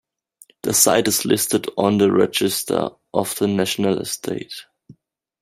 [0.63, 4.63] The site is listed on the Register of the National Estate.